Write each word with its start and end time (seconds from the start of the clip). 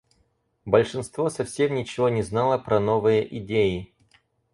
Большинство 0.65 1.29
совсем 1.29 1.75
ничего 1.75 2.09
не 2.09 2.23
знало 2.23 2.57
про 2.57 2.79
новые 2.79 3.21
идеи. 3.37 3.93